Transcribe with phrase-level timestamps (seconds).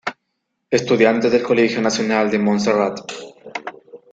[0.71, 3.01] Estudiante del Colegio Nacional de Monserrat.